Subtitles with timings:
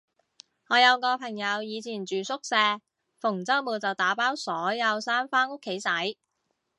[0.67, 2.55] 我有個朋友以前住宿舍，
[3.19, 6.17] 逢周末就打包所有衫返屋企洗